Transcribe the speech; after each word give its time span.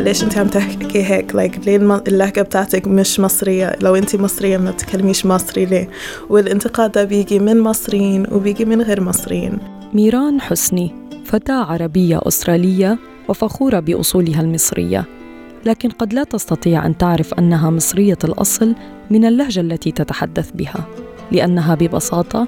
ليش 0.00 0.22
انت 0.24 0.38
عم 0.38 0.46
تحكي 0.46 1.04
هيك؟ 1.04 1.32
Like 1.32 1.66
ليه 1.66 1.76
اللهجة 1.76 2.42
بتاعتك 2.42 2.88
مش 2.88 3.20
مصرية؟ 3.20 3.76
لو 3.80 3.96
انت 3.96 4.16
مصرية 4.16 4.56
ما 4.58 4.70
بتكلميش 4.70 5.26
مصري 5.26 5.64
ليه؟ 5.64 5.88
والانتقاد 6.28 6.92
ده 6.92 7.04
بيجي 7.04 7.38
من 7.38 7.60
مصريين 7.60 8.26
وبيجي 8.32 8.64
من 8.64 8.82
غير 8.82 9.00
مصريين. 9.00 9.58
ميران 9.92 10.40
حسني 10.40 10.94
فتاة 11.24 11.64
عربية 11.64 12.20
أسترالية 12.22 12.98
وفخورة 13.28 13.80
بأصولها 13.80 14.40
المصرية. 14.40 15.04
لكن 15.64 15.88
قد 15.88 16.12
لا 16.12 16.24
تستطيع 16.24 16.86
أن 16.86 16.98
تعرف 16.98 17.34
أنها 17.34 17.70
مصرية 17.70 18.18
الأصل 18.24 18.74
من 19.10 19.24
اللهجة 19.24 19.60
التي 19.60 19.92
تتحدث 19.92 20.50
بها 20.54 20.86
لأنها 21.32 21.74
ببساطة 21.74 22.46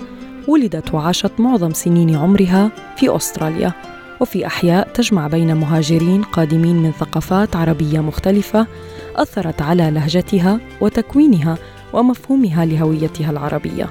ولدت 0.49 0.95
وعاشت 0.95 1.33
معظم 1.39 1.73
سنين 1.73 2.17
عمرها 2.17 2.71
في 2.97 3.17
أستراليا. 3.17 3.73
وفي 4.21 4.47
أحياء 4.47 4.89
تجمع 4.95 5.27
بين 5.27 5.57
مهاجرين 5.57 6.23
قادمين 6.23 6.77
من 6.77 6.93
ثقافات 6.93 7.57
عربية 7.57 8.01
مختلفة 8.01 8.67
أثرت 9.17 9.63
على 9.63 9.91
لهجتها 9.91 10.61
وتكوينها 10.81 11.59
ومفهومها 11.93 12.65
لهويتها 12.65 13.31
العربية. 13.31 13.91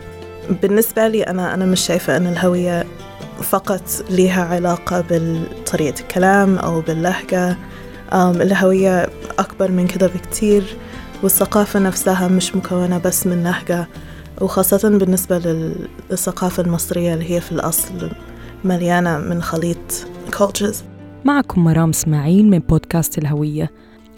بالنسبة 0.61 1.07
لي 1.07 1.23
أنا 1.23 1.53
أنا 1.53 1.65
مش 1.65 1.79
شايفة 1.79 2.17
أن 2.17 2.27
الهوية 2.27 2.85
فقط 3.41 3.81
لها 4.09 4.43
علاقة 4.43 5.03
بطريقة 5.09 5.99
الكلام 5.99 6.57
أو 6.57 6.81
باللهجة 6.81 7.57
الهوية 8.13 9.09
أكبر 9.39 9.71
من 9.71 9.87
كده 9.87 10.07
بكتير 10.07 10.63
والثقافة 11.23 11.79
نفسها 11.79 12.27
مش 12.27 12.55
مكونة 12.55 12.97
بس 12.97 13.27
من 13.27 13.43
لهجة 13.43 13.87
وخاصة 14.41 14.89
بالنسبة 14.89 15.37
للثقافة 16.09 16.63
المصرية 16.63 17.13
اللي 17.13 17.31
هي 17.31 17.41
في 17.41 17.51
الأصل 17.51 18.09
مليانة 18.65 19.17
من 19.17 19.41
خليط 19.41 20.07
cultures. 20.31 20.75
معكم 21.25 21.63
مرام 21.63 21.89
إسماعيل 21.89 22.49
من 22.49 22.59
بودكاست 22.59 23.17
الهوية. 23.17 23.71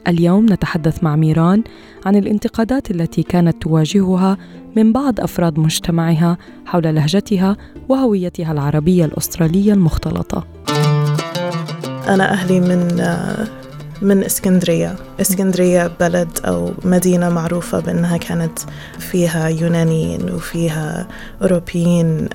اليوم 0.08 0.46
نتحدث 0.46 1.04
مع 1.04 1.16
ميران 1.16 1.64
عن 2.06 2.16
الانتقادات 2.16 2.92
التي 2.92 3.24
كانت 3.24 3.62
تواجهها 3.62 4.38
من 4.76 4.94
بعض 4.94 5.20
أفراد 5.20 5.60
مجتمعها 5.60 6.38
حول 6.66 6.96
لهجتها 6.96 7.58
وهويتها 7.90 8.52
العربية 8.52 9.06
الأسترالية 9.06 9.74
المختلطة. 9.74 10.48
أنا 12.08 12.32
أهلي 12.34 12.60
من 12.60 13.02
من 14.02 14.24
اسكندرية. 14.24 14.96
اسكندرية 15.22 15.92
بلد 16.00 16.30
أو 16.46 16.72
مدينة 16.84 17.30
معروفة 17.30 17.80
بأنها 17.80 18.18
كانت 18.18 18.60
فيها 19.00 19.48
يونانيين 19.48 20.32
وفيها 20.34 21.08
أوروبيين 21.42 22.30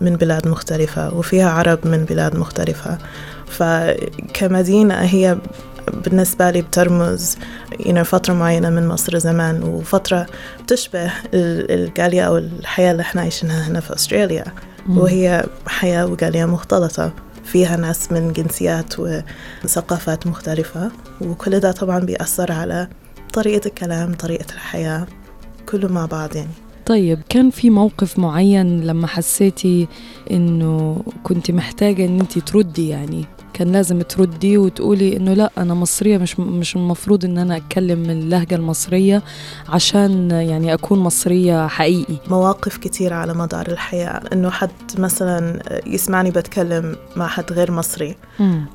من 0.00 0.16
بلاد 0.16 0.48
مختلفة 0.48 1.14
وفيها 1.14 1.50
عرب 1.50 1.78
من 1.84 2.04
بلاد 2.04 2.36
مختلفة. 2.36 2.98
فكمدينة 3.46 4.94
هي 4.94 5.38
بالنسبة 6.04 6.50
لي 6.50 6.62
بترمز 6.62 7.36
you 7.72 7.92
know, 7.92 8.02
فترة 8.02 8.34
معينة 8.34 8.70
من 8.70 8.88
مصر 8.88 9.18
زمان 9.18 9.62
وفترة 9.62 10.26
بتشبه 10.64 11.10
الجالية 11.34 12.22
أو 12.22 12.38
الحياة 12.38 12.92
اللي 12.92 13.00
إحنا 13.00 13.20
عايشينها 13.20 13.68
هنا 13.68 13.80
في 13.80 13.94
أستراليا. 13.94 14.44
وهي 14.88 15.44
حياة 15.66 16.06
وجالية 16.06 16.44
مختلطة. 16.44 17.12
فيها 17.44 17.76
ناس 17.76 18.12
من 18.12 18.32
جنسيات 18.32 18.94
وثقافات 19.64 20.26
مختلفة 20.26 20.90
وكل 21.20 21.60
ده 21.60 21.72
طبعا 21.72 21.98
بيأثر 21.98 22.52
على 22.52 22.88
طريقة 23.32 23.66
الكلام 23.68 24.14
طريقة 24.14 24.54
الحياة 24.54 25.06
كله 25.68 25.88
مع 25.88 26.06
بعض 26.06 26.36
يعني. 26.36 26.50
طيب 26.86 27.20
كان 27.28 27.50
في 27.50 27.70
موقف 27.70 28.18
معين 28.18 28.80
لما 28.80 29.06
حسيتي 29.06 29.88
إنه 30.30 31.02
كنت 31.22 31.50
محتاجة 31.50 32.04
إن 32.06 32.20
انت 32.20 32.38
تردي 32.38 32.88
يعني؟ 32.88 33.24
كان 33.54 33.72
لازم 33.72 34.02
تردي 34.02 34.58
وتقولي 34.58 35.16
إنه 35.16 35.34
لا 35.34 35.50
أنا 35.58 35.74
مصرية 35.74 36.18
مش 36.18 36.40
مش 36.40 36.76
المفروض 36.76 37.24
إن 37.24 37.38
أنا 37.38 37.56
أتكلم 37.56 38.10
اللهجة 38.10 38.54
المصرية 38.54 39.22
عشان 39.68 40.30
يعني 40.30 40.74
أكون 40.74 40.98
مصرية 40.98 41.66
حقيقي. 41.66 42.14
مواقف 42.28 42.76
كتيرة 42.76 43.14
على 43.14 43.34
مدار 43.34 43.66
الحياة. 43.66 44.20
إنه 44.32 44.50
حد 44.50 44.70
مثلا 44.98 45.62
يسمعني 45.86 46.30
بتكلم 46.30 46.96
مع 47.16 47.26
حد 47.26 47.52
غير 47.52 47.70
مصري. 47.70 48.16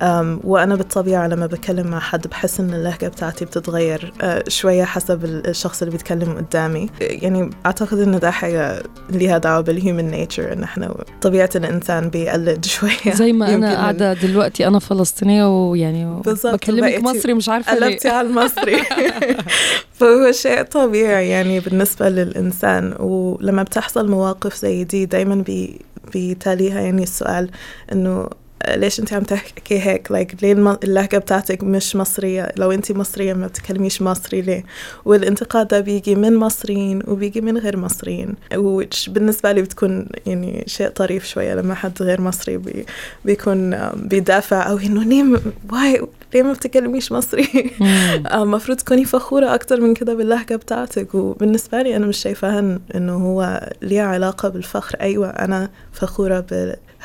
أم 0.02 0.40
وأنا 0.44 0.76
بالطبيعة 0.76 1.28
لما 1.28 1.46
بتكلم 1.46 1.88
مع 1.88 2.00
حد 2.00 2.28
بحس 2.28 2.60
إن 2.60 2.74
اللهجة 2.74 3.08
بتاعتي 3.08 3.46
بتتغير 3.46 4.14
شوية 4.48 4.84
حسب 4.84 5.26
الشخص 5.26 5.82
اللي 5.82 5.92
بيتكلم 5.92 6.38
قدامي. 6.38 6.90
يعني 7.02 7.50
أعتقد 7.66 8.00
إن 8.00 8.20
ده 8.20 8.32
حاجة 8.32 8.84
ليها 9.10 9.38
دعوة 9.38 9.62
بال 9.62 9.76
human 9.76 10.12
nature 10.12 10.54
إن 10.54 10.64
إحنا 10.64 10.96
طبيعة 11.22 11.50
الإنسان 11.56 12.10
بيقلد 12.10 12.66
شوية. 12.76 13.14
زي 13.14 13.34
ما 13.34 13.56
أنا 13.56 13.76
قاعدة 13.76 14.14
دلوقتي 14.14 14.67
أنا 14.68 14.80
فلسطينية 14.80 15.70
ويعني 15.70 16.22
بكلمك 16.26 17.04
مصري 17.04 17.34
مش 17.34 17.50
عارفة 17.50 17.80
ليه. 17.80 17.86
قلبتي 17.86 18.10
على 18.10 18.28
المصري. 18.28 18.78
فهو 19.98 20.32
شيء 20.32 20.62
طبيعي 20.62 21.30
يعني 21.30 21.60
بالنسبة 21.60 22.10
للإنسان 22.10 22.96
ولما 23.00 23.64
بتحصل 23.64 24.10
مواقف 24.10 24.56
زي 24.56 24.84
دي 24.84 25.06
دايما 25.06 25.36
بي 25.36 25.80
بيتاليها 26.14 26.82
يعني 26.82 27.04
السؤال 27.04 27.50
إنه 27.92 28.30
ليش 28.68 29.00
انت 29.00 29.14
عم 29.14 29.24
تحكي 29.24 29.80
هيك؟ 29.80 30.08
Like 30.08 30.44
ليه 30.44 30.78
اللهجة 30.84 31.18
بتاعتك 31.18 31.64
مش 31.64 31.96
مصرية؟ 31.96 32.52
لو 32.58 32.72
انت 32.72 32.92
مصرية 32.92 33.34
ما 33.34 33.48
بتكلميش 33.48 34.02
مصري 34.02 34.42
ليه؟ 34.42 34.64
والانتقاد 35.06 35.68
ده 35.68 35.80
بيجي 35.80 36.16
من 36.16 36.36
مصريين 36.36 37.02
وبيجي 37.08 37.42
من 37.42 37.58
غير 37.58 37.78
مصريين 37.78 38.36
which 38.54 39.10
بالنسبة 39.10 39.52
لي 39.52 39.62
بتكون 39.62 40.08
يعني 40.26 40.64
شيء 40.68 40.90
طريف 40.90 41.26
شوية 41.26 41.56
لما 41.56 41.76
حد 41.76 42.02
غير 42.02 42.22
مصري 42.22 42.58
بي 42.58 42.86
بيكون 43.26 43.90
بيدافع 43.96 44.70
أو 44.70 44.78
إنه 44.78 45.04
ليه 45.04 45.40
واي 45.72 46.08
ليه 46.34 46.44
ما 46.44 46.54
بتكلميش 46.54 47.12
مصري؟ 47.12 47.72
المفروض 48.34 48.78
تكوني 48.78 49.06
فخورة 49.06 49.56
أكتر 49.56 49.82
من 49.82 49.94
كده 49.94 50.14
باللهجة 50.14 50.56
بتاعتك. 50.56 51.16
وبالنسبة 51.16 51.82
لي 51.82 51.96
أنا 51.96 52.06
مش 52.06 52.18
شايفاها 52.18 52.80
إنه 52.96 53.14
هو 53.14 53.70
ليه 53.82 54.02
علاقة 54.02 54.50
بالفخر. 54.50 54.96
أيوة 55.02 55.30
أنا 55.30 55.70
فخورة 55.92 56.40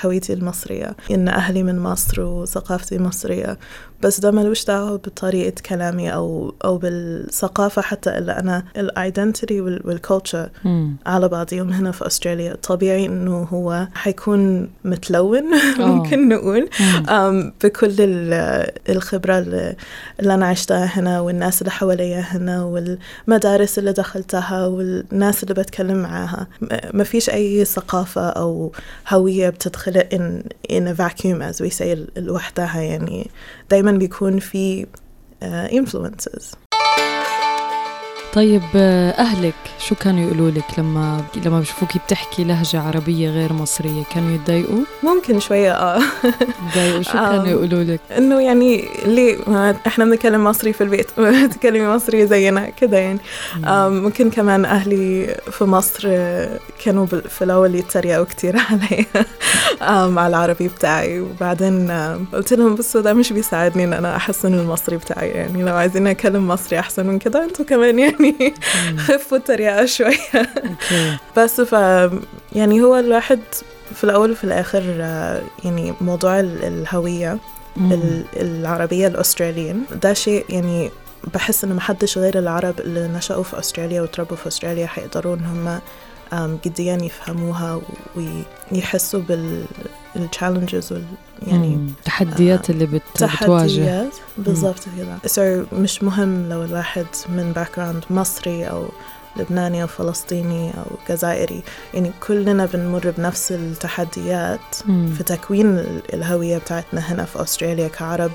هويتي 0.05 0.33
المصرية. 0.33 0.97
إن 1.11 1.29
أهلي 1.29 1.63
من 1.63 1.79
مصر 1.79 2.21
وثقافتي 2.21 2.99
مصرية. 2.99 3.59
بس 4.03 4.21
ده 4.21 4.31
ملوش 4.31 4.65
دعوة 4.65 4.97
بطريقة 4.97 5.55
كلامي 5.67 6.13
أو 6.15 6.55
أو 6.65 6.79
بالثقافة 6.79 7.83
حتى 7.83 8.19
إلا 8.19 8.41
أنا. 8.41 8.65
ال 8.77 8.86
identity 8.86 9.61
وال 9.61 9.81
culture 9.81 10.51
على 11.07 11.29
بعضهم 11.29 11.73
هنا 11.73 11.91
في 11.91 12.07
أستراليا. 12.07 12.55
طبيعي 12.55 13.07
إنه 13.07 13.43
هو 13.43 13.89
حيكون 13.95 14.71
متلون 14.85 15.43
ممكن 15.79 16.29
نقول. 16.29 16.69
بكل 17.65 17.97
الخبرة 18.89 19.39
اللي, 19.39 19.77
أنا 20.21 20.47
عشتها 20.47 20.85
هنا 20.85 21.21
والناس 21.21 21.63
اللي 21.63 21.71
حواليا 21.71 22.21
هنا 22.21 22.65
والمدارس 22.65 23.79
اللي 23.79 23.93
دخلتها 23.93 24.67
والناس 24.67 25.43
اللي 25.43 25.55
بتكلم 25.55 25.97
معاها. 26.03 26.47
ما 26.95 27.05
فيش 27.05 27.31
أي 27.31 27.65
ثقافة 27.65 28.29
أو 28.29 28.73
هوية 29.09 29.51
بتتخلق 29.89 30.09
in, 30.15 30.49
in 30.69 30.87
a 30.87 30.95
vacuum 30.95 31.43
as 31.43 31.61
we 31.61 31.71
say 31.71 31.97
لوحدها 32.17 32.81
يعني 32.81 33.31
دايما 33.71 33.93
بيكون 33.93 34.39
في 34.39 34.87
uh, 34.87 35.71
influences 35.73 36.62
طيب 38.33 38.63
أهلك 39.19 39.55
شو 39.79 39.95
كانوا 39.95 40.21
يقولوا 40.21 40.51
لك 40.51 40.79
لما 40.79 41.25
لما 41.47 41.61
بشوفوكي 41.61 41.99
بتحكي 41.99 42.45
لهجة 42.45 42.81
عربية 42.81 43.31
غير 43.31 43.53
مصرية؟ 43.53 44.03
كانوا 44.15 44.35
يتضايقوا؟ 44.35 44.85
ممكن 45.03 45.41
شوية 45.41 45.73
آه. 45.73 46.03
يتضايقوا؟ 46.69 47.03
شو 47.03 47.13
كانوا 47.13 47.49
يقولوا 47.49 47.85
لك؟ 47.85 48.01
إنه 48.19 48.41
يعني 48.41 48.89
ليه؟ 49.07 49.37
إحنا 49.87 50.05
بنتكلم 50.05 50.45
مصري 50.45 50.73
في 50.73 50.81
البيت 50.81 51.11
تكلمي 51.55 51.87
مصري 51.87 52.27
زينا 52.27 52.71
كده 52.71 52.99
يعني. 52.99 53.19
ممكن 53.89 54.31
كمان 54.31 54.65
أهلي 54.65 55.37
في 55.51 55.65
مصر 55.65 56.09
كانوا 56.85 57.07
في 57.07 57.43
الأول 57.43 57.75
يتريقوا 57.75 58.25
كتير 58.25 58.57
علي 58.71 59.07
على 59.81 60.27
العربي 60.27 60.69
بتاعي. 60.69 61.21
وبعدين 61.21 61.91
قلت 62.33 62.53
لهم 62.53 62.75
بصوا 62.75 63.01
ده 63.01 63.15
مش 63.15 63.33
بيساعدني 63.33 63.85
إن 63.85 63.93
أنا 63.93 64.17
أحسن 64.17 64.55
المصري 64.55 64.97
بتاعي 64.97 65.29
يعني. 65.29 65.63
لو 65.63 65.75
عايزين 65.75 66.07
أتكلم 66.07 66.49
مصري 66.49 66.79
أحسن 66.79 67.07
من 67.07 67.19
كده 67.19 67.45
أنتوا 67.45 67.65
كمان 67.65 67.99
يعني. 67.99 68.22
يعني 68.25 68.55
خفوا 68.99 69.39
التريقة 69.39 69.87
شوية. 69.87 70.49
بس 71.37 71.61
ف 71.61 71.73
يعني 72.53 72.83
هو 72.83 72.99
الواحد 72.99 73.41
في 73.95 74.05
الأول 74.05 74.31
وفي 74.31 74.45
الآخر 74.45 74.83
يعني 75.65 75.95
موضوع 76.01 76.41
الهوية 76.41 77.39
العربية 78.37 79.07
الأستراليين 79.07 79.85
ده 80.03 80.13
شيء 80.15 80.45
يعني 80.49 80.91
بحس 81.35 81.65
إنه 81.65 81.75
محدش 81.75 82.19
غير 82.19 82.39
العرب 82.39 82.81
اللي 82.81 83.09
نشأوا 83.09 83.43
في 83.43 83.59
أستراليا 83.59 84.03
وتربوا 84.03 84.37
في 84.37 84.47
أستراليا 84.49 84.87
حيقدروا 84.87 85.35
إن 85.37 85.45
هم 85.45 85.81
أم، 86.33 86.59
جديا 86.65 86.99
يفهموها 87.03 87.81
ويحسوا 88.73 89.21
بال 90.15 90.28
challenges 90.28 90.93
وال 90.93 91.05
يعني. 91.47 91.75
التحديات 91.75 92.71
اللي 92.71 92.87
بت... 92.87 93.03
بتواجه 93.25 94.05
بالضبط 94.39 94.81
كذا 94.97 95.19
so 95.65 95.75
مش 95.75 96.03
مهم 96.03 96.49
لو 96.49 96.65
الواحد 96.65 97.07
من 97.29 97.53
background 97.53 98.05
مصري 98.11 98.65
أو 98.65 98.89
لبناني 99.37 99.83
أو 99.83 99.87
فلسطيني 99.87 100.71
أو 100.71 100.85
جزائري 101.09 101.63
يعني 101.95 102.11
كلنا 102.27 102.67
بنمر 102.67 103.15
بنفس 103.19 103.53
التحديات 103.53 104.61
مم. 104.87 105.15
في 105.19 105.23
تكوين 105.25 105.79
ال- 105.79 106.15
الهوية 106.15 106.59
بتاعتنا 106.59 107.01
هنا 107.01 107.25
في 107.25 107.43
أستراليا 107.43 107.89
كعرب 107.89 108.31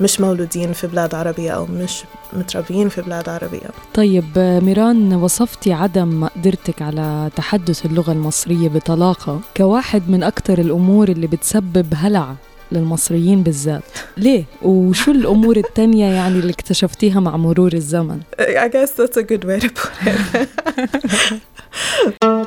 مش 0.00 0.20
مولودين 0.20 0.72
في 0.72 0.86
بلاد 0.86 1.14
عربية 1.14 1.50
أو 1.50 1.66
مش 1.66 2.02
متربيين 2.32 2.88
في 2.88 3.02
بلاد 3.02 3.28
عربية 3.28 3.68
طيب 3.94 4.38
ميران 4.38 5.14
وصفتي 5.14 5.72
عدم 5.72 6.20
مقدرتك 6.20 6.82
على 6.82 7.30
تحدث 7.36 7.86
اللغة 7.86 8.12
المصرية 8.12 8.68
بطلاقة 8.68 9.40
كواحد 9.56 10.10
من 10.10 10.22
أكثر 10.22 10.58
الأمور 10.58 11.08
اللي 11.08 11.26
بتسبب 11.26 11.86
هلع 11.94 12.34
للمصريين 12.72 13.42
بالذات 13.42 13.82
ليه؟ 14.16 14.44
وشو 14.62 15.10
الأمور 15.10 15.56
التانية 15.56 16.06
يعني 16.06 16.38
اللي 16.38 16.52
اكتشفتيها 16.52 17.20
مع 17.20 17.36
مرور 17.36 17.72
الزمن؟ 17.72 18.20
I 18.40 18.68
guess 18.68 18.90
that's 18.90 19.16
a 19.16 19.22
good 19.22 19.44
way 19.44 19.60
to 19.60 19.68
put 19.68 19.90
it 20.06 20.48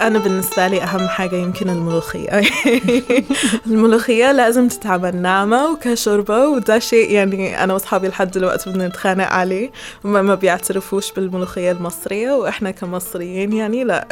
أنا 0.00 0.18
بالنسبة 0.18 0.68
لي 0.68 0.82
أهم 0.82 1.08
حاجة 1.08 1.36
يمكن 1.36 1.70
الملوخية. 1.70 2.30
الملوخية 3.66 4.32
لازم 4.32 4.68
تتعمل 4.68 5.16
ناعمة 5.16 5.70
وكشوربة 5.72 6.48
وده 6.48 6.78
شيء 6.78 7.10
يعني 7.10 7.64
أنا 7.64 7.74
وأصحابي 7.74 8.08
لحد 8.08 8.30
دلوقتي 8.30 8.70
بنتخانق 8.70 9.26
عليه. 9.26 9.70
ما 10.04 10.22
ما 10.22 10.34
بيعترفوش 10.34 11.12
بالملوخية 11.12 11.72
المصرية 11.72 12.32
وإحنا 12.32 12.70
كمصريين 12.70 13.52
يعني 13.52 13.84
لا. 13.84 14.08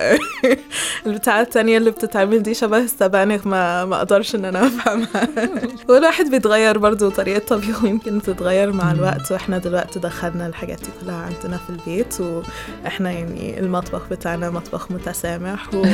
البتاعة 1.07 1.41
التانية 1.41 1.79
اللي 1.79 1.91
بتتعمل 1.91 2.43
دي 2.43 2.55
شبه 2.55 2.79
السبانخ 2.79 3.47
ما 3.47 3.85
ما 3.85 3.97
أقدرش 3.97 4.35
إن 4.35 4.45
أنا 4.45 4.67
أفهمها. 4.67 5.29
والواحد 5.89 6.31
بيتغير 6.31 6.79
برضو 6.79 7.09
طريقة 7.11 7.39
طبيخه 7.39 7.89
يمكن 7.89 8.23
تتغير 8.23 8.73
مع 8.73 8.93
الوقت. 8.93 9.33
وإحنا 9.33 9.59
دلوقتي 9.59 9.99
دخلنا 9.99 10.47
الحاجات 10.47 10.81
دي 10.81 10.89
كلها 11.01 11.17
عندنا 11.17 11.59
في 11.59 11.71
البيت 11.71 12.15
وإحنا 12.21 13.11
يعني 13.11 13.61
المطبخ 13.61 14.03
بتاعنا 14.11 14.51
مطبخ 14.51 14.91
متسامح 14.91 15.67
و... 15.79 15.87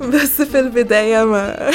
بس 0.12 0.42
في 0.42 0.58
البداية 0.58 1.24
ما 1.24 1.70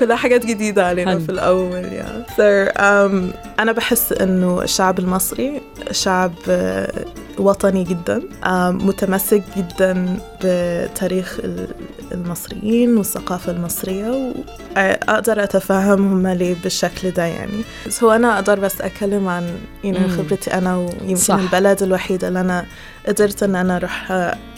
كلها 0.00 0.16
حاجات 0.16 0.46
جديدة 0.46 0.86
علينا 0.86 1.10
حلو. 1.10 1.20
في 1.20 1.28
الأول 1.28 1.84
يعني 1.84 2.24
so, 2.24 2.72
um, 2.72 3.36
أنا 3.60 3.72
بحس 3.72 4.12
إنه 4.12 4.62
الشعب 4.62 4.98
المصري 4.98 5.60
شعب 5.90 6.32
وطني 7.38 7.84
جدا 7.84 8.22
متمسك 8.70 9.42
جدا 9.56 10.16
بتاريخ 10.44 11.38
ال- 11.44 11.68
المصريين 12.12 12.96
والثقافة 12.96 13.52
المصرية 13.52 14.32
وأقدر 14.76 15.42
أتفهم 15.44 16.12
هم 16.12 16.28
ليه 16.28 16.56
بالشكل 16.62 17.10
ده 17.10 17.24
يعني 17.24 17.62
بس 17.86 18.04
هو 18.04 18.10
أنا 18.12 18.34
أقدر 18.34 18.60
بس 18.60 18.80
أتكلم 18.80 19.28
عن 19.28 19.50
مم. 19.84 20.08
خبرتي 20.08 20.54
أنا 20.54 20.76
ويمكن 20.76 21.16
صح. 21.16 21.34
البلد 21.34 21.82
الوحيدة 21.82 22.28
اللي 22.28 22.40
أنا 22.40 22.64
قدرت 23.08 23.42
إن 23.42 23.54
أنا 23.56 23.76
أروح 23.76 24.12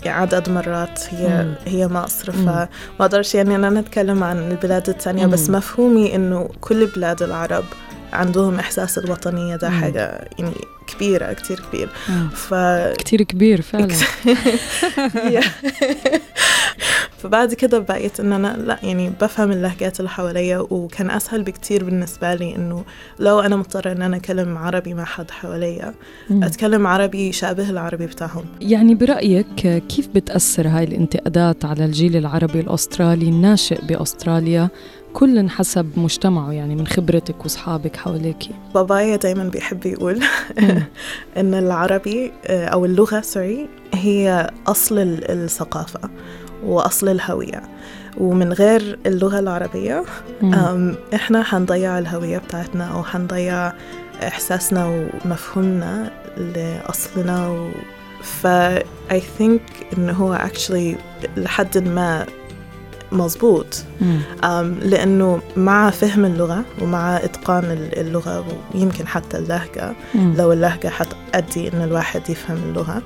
عدد 0.06 0.50
مرات 0.50 1.00
هي 1.10 1.28
مم. 1.28 1.54
هي 1.66 1.88
مصر. 1.88 2.32
فما 2.32 2.68
أقدرش 3.00 3.34
يعني 3.34 3.54
إن 3.54 3.64
أنا 3.64 3.80
أتكلم 3.80 4.24
عن 4.24 4.50
البلاد 4.50 4.88
التانية 4.88 5.26
بس. 5.26 5.50
مفهومي 5.50 6.14
إنه 6.14 6.48
كل 6.60 6.86
بلاد 6.86 7.22
العرب 7.22 7.64
عندهم 8.12 8.58
إحساس 8.58 8.98
الوطنية 8.98 9.56
ده. 9.56 9.70
حاجة 9.70 10.28
يعني 10.38 10.52
كبيرة 10.86 11.32
كتير 11.32 11.60
كبير. 11.72 11.88
ف 12.32 12.54
كتير 12.98 13.22
كبير 13.22 13.62
فعلا. 13.62 13.94
فبعد 17.18 17.54
كده 17.54 17.78
بقيت 17.78 18.20
إن 18.20 18.32
أنا 18.32 18.56
لأ 18.56 18.78
يعني 18.82 19.12
بفهم 19.20 19.52
اللهجات 19.52 20.00
اللي 20.00 20.10
حواليا 20.10 20.58
وكان 20.58 21.10
أسهل 21.10 21.42
بكتير 21.42 21.84
بالنسبة 21.84 22.34
لي 22.34 22.56
إنه 22.56 22.84
لو 23.18 23.40
أنا 23.40 23.56
مضطرة 23.56 23.92
إن 23.92 24.02
أنا 24.02 24.16
اتكلم 24.16 24.58
عربي 24.58 24.94
مع 24.94 25.04
حد 25.04 25.30
حواليا. 25.30 25.94
أتكلم 26.30 26.86
عربي 26.86 27.28
يشابه 27.28 27.70
العربي 27.70 28.06
بتاعهم. 28.06 28.44
يعني 28.60 28.94
برأيك 28.94 29.82
كيف 29.88 30.08
بتأثر 30.14 30.68
هاي 30.68 30.84
الانتقادات 30.84 31.64
على 31.64 31.84
الجيل 31.84 32.16
العربي 32.16 32.60
الأسترالي 32.60 33.28
الناشئ 33.28 33.86
بأستراليا؟ 33.86 34.68
كل 35.14 35.50
حسب 35.50 35.90
مجتمعه 35.96 36.52
يعني 36.52 36.74
من 36.76 36.86
خبرتك 36.86 37.42
وأصحابك 37.42 37.96
حواليكي 37.96 38.50
بابايا 38.74 39.16
دايما 39.16 39.44
بيحب 39.44 39.86
يقول 39.86 40.20
إن 41.36 41.54
العربي 41.54 42.32
آه، 42.46 42.66
أو 42.66 42.84
اللغة 42.84 43.20
سوري 43.20 43.68
هي 43.94 44.50
أصل 44.66 44.98
ال- 44.98 45.30
الثقافة 45.30 46.00
وأصل 46.64 47.08
الهوية. 47.08 47.62
ومن 48.18 48.52
غير 48.52 48.98
اللغة. 49.06 50.04
أم 50.44 50.94
إحنا 51.14 51.42
حنضيع 51.42 51.98
الهوية 51.98 52.38
بتاعتنا 52.38 52.84
أو 52.84 53.02
حنضيع 53.04 53.72
إحساسنا 54.22 54.86
ومفهومنا 55.24 56.10
لأصلنا 56.36 57.48
و... 57.48 57.68
ف 58.22 58.46
I 59.10 59.20
think 59.38 59.60
إنه 59.98 60.12
هو 60.12 60.38
actually 60.38 60.96
لحد 61.36 61.78
ما 61.78 62.26
مظبوط 63.12 63.82
لأنه 64.82 65.40
مع 65.56 65.90
فهم 65.90 66.24
اللغة 66.24 66.64
ومع 66.82 67.16
إتقان 67.16 67.64
ال- 67.64 67.98
اللغة 67.98 68.44
ويمكن 68.74 69.06
حتى 69.06 69.36
اللهجة 69.38 69.92
مم. 70.14 70.34
لو 70.38 70.52
اللهجة 70.52 70.88
حتأدي 70.88 71.68
إن 71.72 71.82
الواحد 71.82 72.30
يفهم 72.30 72.56
اللغة 72.56 73.02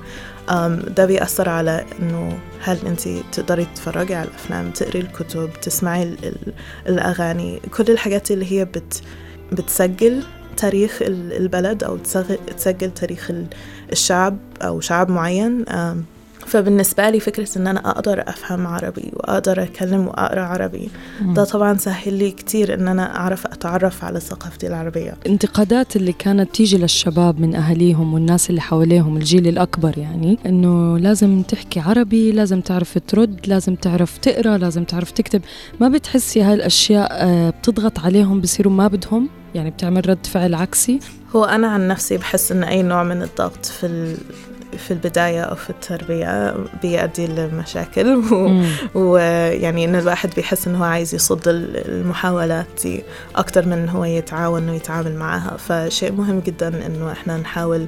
ده 0.95 1.05
بيأثر 1.05 1.49
على 1.49 1.85
إنه 1.99 2.37
هل 2.61 2.77
أنت 2.87 3.01
تقدري 3.31 3.65
تتفرجي 3.75 4.15
على 4.15 4.27
الأفلام 4.29 4.71
تقري 4.71 4.99
الكتب 4.99 5.49
تسمعي 5.61 6.03
ال- 6.03 6.25
ال- 6.25 6.53
الأغاني 6.87 7.59
كل 7.77 7.85
الحاجات 7.89 8.31
اللي 8.31 8.51
هي 8.51 8.65
بت 8.65 9.01
بتسجل 9.51 10.23
تاريخ 10.57 11.01
ال- 11.01 11.33
البلد 11.33 11.83
أو 11.83 11.97
تسجل 12.57 12.91
تاريخ 12.91 13.29
ال- 13.31 13.47
الشعب 13.91 14.37
أو 14.61 14.79
شعب 14.79 15.09
معين 15.11 15.65
فبالنسبة 16.45 17.09
لي 17.09 17.19
فكرة 17.19 17.47
إن 17.57 17.67
أنا 17.67 17.89
أقدر 17.89 18.23
أفهم 18.27 18.67
عربي 18.67 19.11
وأقدر 19.13 19.63
أتكلم 19.63 20.07
وأقرأ 20.07 20.41
عربي 20.41 20.89
ده 21.21 21.43
طبعا 21.43 21.77
سهل 21.77 22.13
لي 22.13 22.31
كتير 22.31 22.73
إن 22.73 22.87
أنا 22.87 23.15
أعرف 23.15 23.45
أتعرف 23.45 24.03
على 24.03 24.19
ثقافتي 24.19 24.67
العربية. 24.67 25.17
الانتقادات 25.25 25.95
اللي 25.95 26.13
كانت 26.13 26.55
تيجي 26.55 26.77
للشباب 26.77 27.39
من 27.39 27.55
أهاليهم 27.55 28.13
والناس 28.13 28.49
اللي 28.49 28.61
حواليهم 28.61 29.17
الجيل 29.17 29.47
الأكبر 29.47 29.97
يعني 29.97 30.39
إنه 30.45 30.97
لازم 30.97 31.41
تحكي 31.41 31.79
عربي 31.79 32.31
لازم 32.31 32.61
تعرف 32.61 32.97
ترد 33.07 33.39
لازم 33.47 33.75
تعرف 33.75 34.17
تقرأ 34.17 34.57
لازم 34.57 34.83
تعرف 34.83 35.11
تكتب. 35.11 35.41
ما 35.81 35.89
بتحسي 35.89 36.41
هاي 36.41 36.53
الأشياء 36.53 37.07
آه، 37.11 37.49
بتضغط 37.49 37.99
عليهم 37.99 38.41
بصيروا 38.41 38.73
ما 38.73 38.87
بدهم؟ 38.87 39.29
يعني 39.55 39.69
بتعمل 39.69 40.09
رد 40.09 40.25
فعل 40.25 40.53
عكسي؟ 40.53 40.99
هو 41.35 41.45
أنا 41.45 41.67
عن 41.67 41.87
نفسي 41.87 42.17
بحس 42.17 42.51
إن 42.51 42.63
أي 42.63 42.83
نوع 42.83 43.03
من 43.03 43.21
الضغط 43.21 43.65
في. 43.65 44.15
في 44.77 44.91
البداية 44.91 45.41
أو 45.41 45.55
في 45.55 45.69
التربية 45.69 46.55
بيؤدي 46.81 47.27
لمشاكل. 47.27 48.21
ويعني 48.95 49.85
إن 49.85 49.95
الواحد 49.95 50.29
بيحس 50.35 50.67
إنه 50.67 50.77
هو 50.79 50.83
عايز 50.83 51.15
يصد 51.15 51.47
ال- 51.47 51.89
المحاولات 51.89 52.65
دي 52.83 53.03
أكتر 53.35 53.65
من 53.65 53.89
هو 53.89 54.05
يتعاون 54.05 54.69
ويتعامل 54.69 55.15
معها 55.15 55.57
فشيء 55.57 56.11
مهم 56.11 56.39
جدا 56.39 56.85
إنه 56.85 57.11
إحنا 57.11 57.37
نحاول 57.37 57.85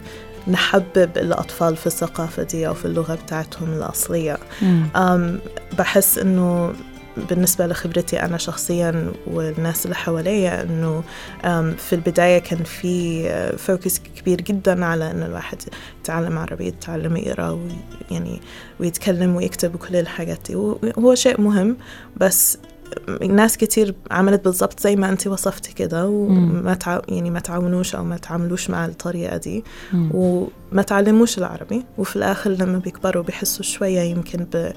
نحبب 0.48 1.10
الأطفال 1.18 1.76
في 1.78 1.88
الثقافة 1.88 2.44
دي 2.44 2.68
أو 2.68 2.74
في 2.74 2.86
اللغة 2.86 3.16
بتاعتهم 3.26 3.74
الأصلية. 3.74 4.38
بحس 5.78 6.18
إنه 6.18 6.74
بالنسبة 7.30 7.68
لخبرتي 7.68 8.22
أنا 8.22 8.38
شخصيا 8.38 9.12
والناس 9.28 9.86
اللي 9.86 9.96
حواليا 9.96 10.62
أم، 11.46 11.72
في 11.78 11.94
البداية 11.96 12.40
كان 12.40 12.64
في 12.64 13.30
فوكس 13.58 14.00
كبير 14.00 14.42
جدا 14.42 14.86
على 14.86 15.12
إنه 15.12 15.26
الواحد 15.26 15.58
يتعلم 16.02 16.38
عربي 16.38 16.68
يتعلم 16.68 17.18
يقرأ 17.18 17.60
ويعني 18.12 18.42
ويتكلم 18.80 19.36
ويكتب 19.36 19.76
وكل 19.76 19.96
الحاجات 19.96 20.40
دي. 20.48 20.56
وهو 20.56 21.16
شيء 21.16 21.42
مهم 21.42 21.78
بس 22.18 22.58
ناس 23.30 23.58
كتير 23.58 23.96
عملت 24.12 24.44
بالضبط 24.46 24.80
زي 24.80 24.96
ما 24.96 25.10
انت 25.10 25.28
وصفتي 25.28 25.74
كده 25.74 26.08
وما 26.08 26.74
تع... 26.74 27.00
يعني 27.10 27.30
ما 27.30 27.40
تعاونوش 27.40 27.96
أو 27.96 28.04
ما 28.04 28.18
تعاملوش 28.18 28.70
مع 28.70 28.86
الطريقة 28.86 29.38
دي 29.38 29.64
مم. 29.94 30.10
وما 30.14 30.82
تعلموش 30.82 31.38
العربي. 31.38 31.84
وفي 31.98 32.16
الآخر 32.16 32.50
لما 32.50 32.78
بيكبروا 32.78 33.24
بيحسوا 33.24 33.64
شوية 33.66 34.00
يمكن 34.00 34.46
ب... 34.54 34.72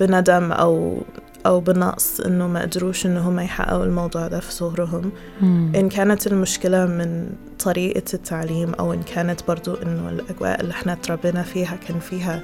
بندم 0.00 0.52
أو 0.52 1.02
أو 1.46 1.60
بنقص 1.60 2.20
إنه 2.20 2.46
ما 2.48 2.62
قدروش 2.62 3.06
إنه 3.06 3.28
هم 3.28 3.40
يحققوا 3.40 3.84
الموضوع 3.84 4.28
ده 4.28 4.40
في 4.40 4.52
صغرهم 4.52 5.10
مم. 5.40 5.72
إن 5.76 5.88
كانت 5.88 6.26
المشكلة 6.26 6.86
من 6.86 7.26
طريقة 7.58 8.02
التعليم 8.14 8.74
أو 8.74 8.92
إن 8.92 9.02
كانت 9.02 9.40
برضو 9.48 9.74
إنه 9.74 10.08
الأجواء 10.10 10.60
اللي 10.60 10.72
إحنا 10.72 10.94
تربينا 10.94 11.42
فيها 11.42 11.76
كان 11.88 11.98
فيها 12.00 12.42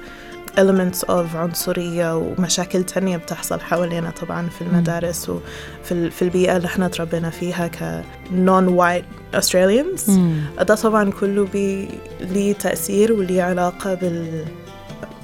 elements 0.57 1.05
of 1.09 1.35
عنصرية 1.35 2.17
ومشاكل 2.17 2.83
تانية 2.83 3.17
بتحصل 3.17 3.59
حوالينا 3.59 4.09
طبعا 4.21 4.49
في 4.49 4.61
المدارس 4.61 5.29
وفي 5.29 6.09
في 6.11 6.21
البيئة 6.21 6.57
اللي 6.57 6.65
إحنا 6.67 6.87
تربينا 6.87 7.29
فيها 7.29 7.67
ك 7.67 8.03
non-white 8.31 9.35
Australians 9.39 10.09
مم. 10.09 10.41
ده 10.61 10.75
طبعا 10.75 11.11
كله 11.11 11.45
بي 11.45 11.87
ليه 12.21 12.53
تأثير 12.53 13.13
وليه 13.13 13.43
علاقة 13.43 13.93
بال 13.93 14.45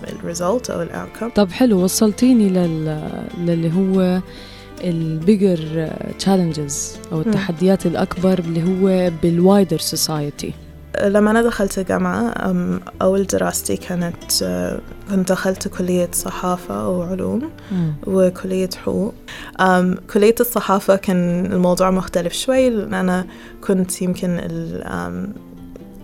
ال 0.10 0.18
result 0.18 0.70
أو 0.70 0.82
ال 0.82 0.88
outcome 0.88 1.30
طب 1.30 1.52
حلو 1.52 1.84
وصلتيني 1.84 2.50
لل... 2.50 3.10
للي 3.38 3.72
هو 3.74 4.22
ال 4.84 4.99
bigger 4.99 5.90
challenges 6.20 6.98
أو 7.12 7.22
التحديات 7.22 7.86
الأكبر 7.86 8.40
اللي 8.40 8.64
هو 8.64 9.12
بال 9.24 9.39
wider 9.39 9.78
society 9.78 10.54
لما 11.02 11.32
أنا 11.32 11.42
دخلت 11.42 11.80
الجامعة 11.80 12.34
أول 13.02 13.24
دراستي 13.24 13.78
كانت 13.78 14.44
أه، 14.44 14.80
كنت 15.10 15.32
دخلت 15.32 15.68
كلية 15.68 16.10
صحافة 16.12 16.90
وعلوم 16.90 17.50
وكلية 18.08 18.70
حقوق. 18.86 19.14
كلية 20.14 20.36
الصحافة 20.40 20.96
كان 20.96 21.46
الموضوع 21.46 21.92
مختلف 21.92 22.34
شوي 22.34 22.70
لأن 22.70 22.94
أنا 22.94 23.26
كنت 23.62 24.02
يمكن 24.02 24.40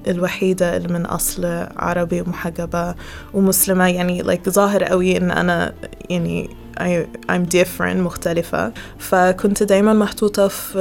الوحيدة 0.08 0.77
اللي 0.77 0.88
من 0.88 1.06
أصل 1.06 1.46
عربي 1.77 2.22
ومحجبة 2.22 2.96
ومسلمة. 3.34 3.88
يعني 3.88 4.24
like 4.24 4.50
ظاهر 4.50 4.84
قوي 4.84 5.18
إن 5.18 5.32
أنا 5.32 5.74
يعني 6.10 6.50
I, 6.79 7.06
I'm 7.32 7.46
different 7.56 7.96
مختلفة. 7.96 8.72
فكنت 8.98 9.63
دايما 9.63 9.94
محطوطة 9.94 10.48
في 10.48 10.79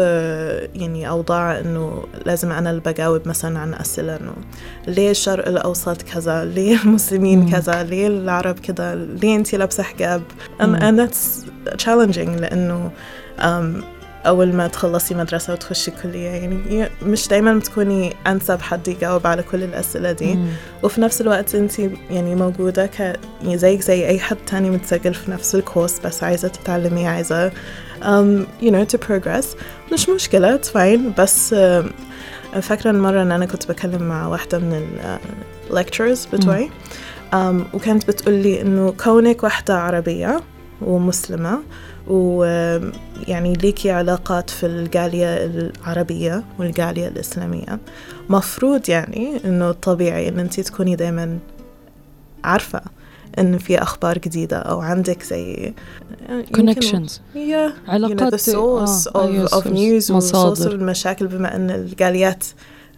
يعني 0.75 1.09
أوضاع 1.09 1.59
إنه 1.59 2.05
لازم 2.27 2.53
أنا 2.53 2.71
اللي 2.71 2.81
بجاوب 2.81 3.29
مثلا 3.29 3.59
عن 3.59 3.75
أسئلة 3.75 4.17
إنه 4.17 4.33
ليه 4.87 5.11
الشرق 5.11 5.49
الأوسط 5.49 6.03
كذا؟ 6.03 6.45
ليه 6.45 6.83
المسلمين 6.83 7.41
مم. 7.41 7.51
كذا؟ 7.51 7.83
ليه 7.83 8.07
العرب 8.07 8.59
كذا؟ 8.59 8.95
ليه 8.95 9.37
أنتي 9.37 9.57
لابسة 9.57 9.83
حجاب؟ 9.83 10.23
And, 10.61 10.83
and 10.83 10.99
that's 10.99 11.47
challenging 11.85 12.41
لأنه 12.41 12.91
um, 13.39 13.98
أول 14.27 14.53
ما 14.53 14.69
تخلصي 14.69 15.15
مدرسة 15.15 15.53
وتخشي 15.53 15.91
كلية 16.03 16.29
يعني 16.29 16.89
مش 17.03 17.29
دايما 17.29 17.55
بتكوني 17.55 18.13
أنسب 18.27 18.61
حد 18.61 18.89
يجاوب 18.89 19.27
على 19.27 19.43
كل 19.43 19.63
الأسئلة 19.63 20.13
دي. 20.13 20.35
مم. 20.35 20.47
وفي 20.83 21.01
نفس 21.01 21.21
الوقت 21.21 21.55
أنت 21.55 21.79
يعني 22.11 22.35
موجودة 22.35 22.87
ك 22.87 23.01
يعني 23.43 23.59
زيك 23.59 23.81
زي 23.81 24.07
أي 24.07 24.19
حد 24.21 24.37
تاني 24.47 24.71
متسجل 24.71 25.15
في 25.15 25.31
نفس 25.31 25.55
الكورس 25.55 25.99
بس 25.99 26.23
عايزة 26.23 26.49
تتعلمي 26.49 27.07
عايزة 27.07 27.51
um, 28.01 28.45
you 28.63 28.71
know 28.71 28.87
to 28.95 28.99
progress. 29.09 29.47
مش 29.93 30.09
مشكلة 30.09 30.59
it's 30.59 30.67
fine. 30.67 31.21
بس 31.21 31.55
um, 31.55 32.59
فاكرة 32.61 32.93
مرة 32.93 33.23
إن 33.23 33.33
أنا 33.33 33.47
كنت 33.47 33.69
بكلم 33.69 34.03
مع 34.03 34.27
واحدة 34.27 34.59
من 34.59 34.73
ال 34.75 35.19
uh, 35.19 35.75
lecturers 35.79 36.29
بتوعي؟ 36.35 36.71
um, 37.33 37.75
وكانت 37.75 38.09
بتقولي 38.09 38.61
إنه 38.61 38.95
كونك 39.05 39.43
واحدة 39.43 39.79
عربية 39.79 40.41
ومسلمة 40.83 41.59
ويعني 42.07 43.53
ليكي 43.53 43.91
علاقات 43.91 44.51
في 44.51 44.67
الجالية 44.67 45.27
العربية 45.45 46.45
والجالية 46.59 47.09
الإسلامية 47.09 47.79
مفروض 48.29 48.89
يعني 48.89 49.41
إنه 49.45 49.73
طبيعي 49.73 50.29
إن 50.29 50.39
أنت 50.39 50.61
تكوني 50.61 50.97
دايما 50.97 51.39
عارفة 52.45 52.81
إن 53.39 53.59
في 53.59 53.83
أخبار 53.83 54.19
جديدة 54.19 54.57
أو 54.57 54.81
عندك 54.81 55.23
زي 55.23 55.75
يمكن- 56.29 56.73
connections 56.75 57.11
Yeah, 57.11 57.37
you 57.37 57.87
know, 57.87 57.91
علاقات 57.91 58.35
the 58.35 58.39
source 58.45 58.55
آه، 58.55 59.11
of, 59.13 59.17
أيوة، 59.17 59.47
of 59.49 59.51
source. 59.51 59.67
news 59.67 60.11
و 60.11 60.21
source 60.21 60.25
مصادر. 60.35 60.73
المشاكل 60.73 61.27
بما 61.27 61.57
أن 61.57 61.71
الجاليات 61.71 62.45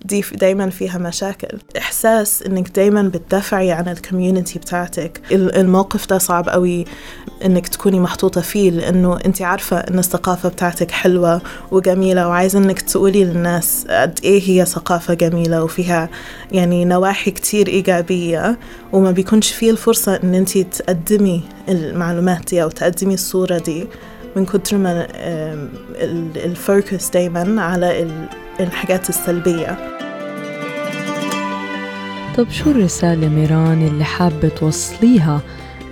دي 0.05 0.25
دايما 0.33 0.71
فيها 0.71 0.99
مشاكل. 0.99 1.59
إحساس 1.79 2.43
إنك 2.43 2.69
دايما 2.77 3.03
بتدافعي 3.03 3.73
عن 3.73 3.89
الكوميونتي 3.89 4.59
بتاعتك. 4.59 5.21
ال- 5.33 5.57
الموقف 5.57 6.07
ده 6.09 6.19
صعب 6.19 6.49
قوي 6.49 6.85
إنك 7.45 7.69
تكوني 7.69 8.01
محطوطة 8.01 8.41
فيه 8.41 8.71
لأنه 8.71 9.17
أنت 9.27 9.43
عارفة 9.43 9.77
إن 9.79 9.99
الثقافة 9.99 10.49
بتاعتك 10.49 10.91
حلوة 10.91 11.43
وجميلة 11.71 12.29
وعايزة 12.29 12.59
إنك 12.59 12.81
تقولي 12.81 13.25
للناس 13.25 13.87
قد 13.91 14.19
إيه 14.25 14.43
هي 14.51 14.67
ثقافة 14.67 15.15
جميلة 15.15 15.65
وفيها 15.65 16.09
يعني 16.53 16.85
نواحي 16.85 17.31
كتير 17.31 17.69
إيجابية 17.69 18.59
وما 18.93 19.11
بيكونش 19.11 19.53
فيه 19.53 19.71
الفرصة 19.71 20.21
إن 20.25 20.35
أنت 20.35 20.59
تقدمي 20.59 21.43
المعلومات 21.69 22.41
دي 22.51 22.63
أو 22.63 22.69
تقدمي 22.69 23.15
الصورة 23.15 23.59
دي. 23.59 23.87
من 24.37 24.47
كتر 24.47 24.77
ما 24.77 25.07
الفوكس 26.37 27.11
دايما 27.11 27.63
على 27.63 28.03
ال- 28.03 28.29
الحاجات 28.61 29.09
السلبية. 29.09 29.77
طب 32.37 32.51
شو 32.51 32.71
الرسالة 32.71 33.29
ميران 33.29 33.87
اللي 33.87 34.05
حابة 34.05 34.49
توصليها 34.49 35.41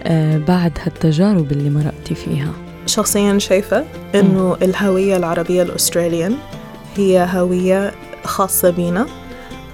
آه، 0.03 0.39
بعد 0.39 0.73
هالتجارب 0.83 1.53
اللي 1.53 1.71
مرقتي 1.71 2.15
فيها؟ 2.15 2.53
شخصيا 2.87 3.39
شايفة 3.39 3.85
إنه 4.15 4.57
الهوية 4.63 5.17
العربية 5.17 5.63
الأستراليان 5.63 6.35
هي 6.97 7.29
هوية 7.33 7.93
خاصة 8.25 8.71
بينا 8.71 9.07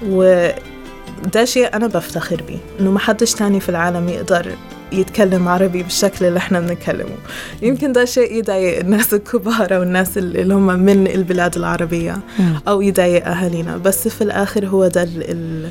وده 0.07 1.45
شيء 1.45 1.77
أنا 1.77 1.87
بفتخر 1.87 2.43
بيه 2.49 2.59
إنه 2.81 2.91
ما 2.91 2.99
حدش 2.99 3.33
تاني 3.35 3.61
في 3.61 3.69
العالم 3.69 4.09
يقدر 4.09 4.53
يتكلم 4.93 5.49
عربي 5.49 5.83
بالشكل 5.83 6.25
اللي 6.25 6.39
إحنا 6.39 6.61
بنتكلمه. 6.61 7.17
يمكن 7.63 7.93
ده 7.93 8.05
شيء 8.05 8.35
يضايق 8.39 8.79
الناس 8.79 9.15
الكبار 9.15 9.77
أو 9.77 9.83
الناس 9.83 10.19
اللي 10.19 10.55
هم 10.55 10.67
من 10.79 11.07
البلاد 11.07 11.57
العربية 11.57 12.19
مم. 12.39 12.55
أو 12.69 12.81
يضايق 12.83 13.29
أهالينا. 13.29 13.77
بس 13.77 14.09
في 14.09 14.25
الآخر 14.25 14.67
هو 14.67 14.87
ده 14.87 15.03
ال 15.03 15.69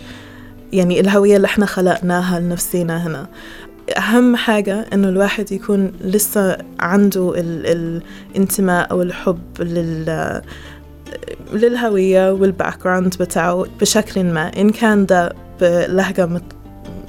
يعني 0.74 1.00
الهوية 1.00 1.36
اللي 1.38 1.46
إحنا 1.46 1.66
خلقناها 1.66 2.40
لنفسينا 2.40 3.08
هنا. 3.08 3.28
أهم 3.98 4.36
حاجة 4.36 4.86
إنه 4.94 5.10
الواحد 5.10 5.52
يكون 5.52 5.92
لسه 6.02 6.58
عنده 6.80 7.34
ال 7.38 8.02
الانتماء 8.36 8.92
أو 8.92 9.02
الحب 9.02 9.40
لل 9.60 10.42
للهوية 11.54 12.32
وال 12.32 12.84
background 12.84 13.16
بتاعه 13.20 13.66
بشكل 13.82 14.24
ما. 14.24 14.52
إن 14.58 14.70
كان 14.70 15.06
ده 15.06 15.34
بلهجة 15.62 16.26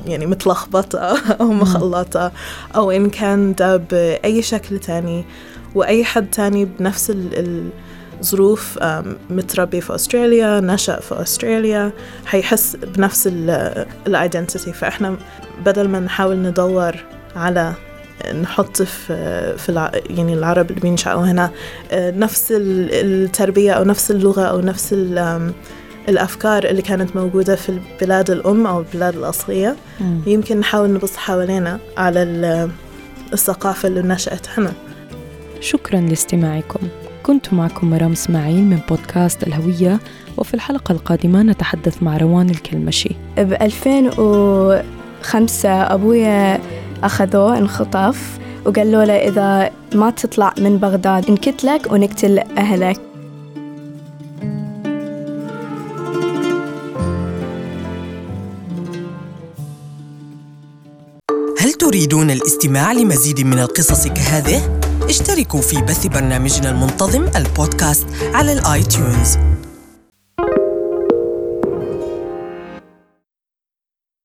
يعني 0.06 0.26
متلخبطة 0.26 0.98
أو 1.40 1.46
مخلطة 1.52 2.32
أو 2.76 2.90
إن 2.90 3.10
كان 3.10 3.54
ده 3.54 3.76
بأي 3.76 4.42
شكل 4.42 4.78
تاني 4.78 5.24
وأي 5.74 6.04
حد 6.04 6.30
تاني 6.30 6.64
بنفس 6.64 7.10
ال- 7.10 7.68
الظروف 8.20 8.78
متربي 9.30 9.80
في 9.80 9.94
أستراليا 9.94 10.60
نشأ 10.60 11.00
في 11.00 11.22
أستراليا 11.22 11.92
حيحس 12.26 12.76
بنفس 12.76 13.26
ال 14.06 14.13
identity 14.13 14.72
فإحنا 14.72 15.16
بدل 15.66 15.88
ما 15.88 16.00
نحاول 16.00 16.36
ندور 16.36 16.94
على 17.36 17.72
نحط 18.42 18.82
في 18.82 19.54
في 19.58 19.68
الع... 19.68 19.90
يعني 20.10 20.34
العرب 20.34 20.70
اللي 20.70 20.80
بينشأوا 20.80 21.20
هنا 21.22 21.50
آه، 21.92 22.10
نفس 22.10 22.52
ال- 22.52 22.88
التربية 22.92 23.72
أو 23.72 23.84
نفس 23.84 24.10
اللغة 24.10 24.42
أو 24.42 24.60
نفس 24.60 24.92
الأفكار 26.08 26.64
اللي 26.64 26.82
كانت 26.82 27.16
موجودة 27.16 27.56
في 27.56 27.68
البلاد 27.68 28.30
الأم 28.30 28.66
أو 28.66 28.80
البلاد 28.80 29.16
الأصلية. 29.16 29.76
مم. 30.00 30.20
يمكن 30.26 30.60
نحاول 30.60 30.90
نبص 30.92 31.16
حوالينا 31.16 31.78
على 31.96 32.22
ال- 32.22 32.70
الثقافة 33.32 33.88
اللي 33.88 34.02
نشأت 34.02 34.46
هنا. 34.56 34.72
شكرا 35.60 36.00
لاستماعكم. 36.00 36.80
كنت 37.22 37.54
معكم 37.54 37.90
مرام 37.90 38.12
إسماعيل 38.12 38.62
من 38.64 38.78
بودكاست 38.88 39.42
الهوية 39.42 40.00
وفي 40.36 40.54
الحلقة 40.54 40.92
القادمة 40.92 41.42
نتحدث 41.42 42.02
مع 42.02 42.16
روان 42.16 42.50
الكلمشي. 42.50 43.10
ب 43.36 43.52
2005 43.52 45.68
أبويا 45.94 46.60
أخذوه 47.04 47.58
انخطف 47.58 48.38
وقالوا 48.66 49.04
له 49.04 49.12
إذا 49.28 49.70
ما 49.94 50.10
تطلع 50.10 50.54
من 50.58 50.78
بغداد 50.78 51.30
نقتلك 51.30 51.92
ونقتل 51.92 52.38
أهلك. 52.38 53.00
تريدون 61.94 62.30
الاستماع 62.30 62.92
لمزيد 62.92 63.40
من 63.40 63.58
القصص 63.58 64.06
كهذه؟ 64.06 64.80
اشتركوا 65.02 65.60
في 65.60 65.82
بث 65.82 66.06
برنامجنا 66.06 66.70
المنتظم 66.70 67.28
البودكاست 67.36 68.06
على 68.32 68.52
الاي 68.52 68.82
تيونز 68.82 69.36